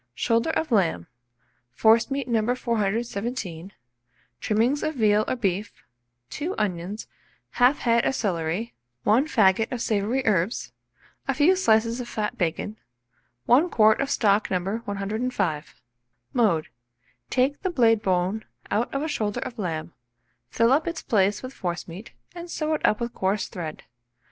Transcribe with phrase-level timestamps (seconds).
[0.15, 1.05] Shoulder of lamb,
[1.73, 2.55] forcemeat No.
[2.55, 3.71] 417,
[4.39, 5.83] trimmings of veal or beef,
[6.31, 7.05] 2 onions,
[7.57, 10.71] 1/2 head of celery, 1 faggot of savoury herbs,
[11.27, 12.77] a few slices of fat bacon,
[13.45, 14.77] 1 quart of stock No.
[14.85, 15.79] 105.
[16.33, 16.69] Mode.
[17.29, 19.93] Take the blade bone out of a shoulder of lamb,
[20.49, 23.83] fill up its place with forcemeat, and sew it up with coarse thread.